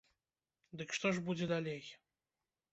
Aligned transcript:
Дык 0.79 0.89
што 0.99 1.13
ж 1.17 1.23
будзе 1.29 1.45
далей? 1.55 1.81